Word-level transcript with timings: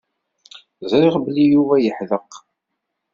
Ẓriɣ 0.91 1.15
belli 1.23 1.45
Yuba 1.53 1.75
yeḥdeq. 1.79 2.31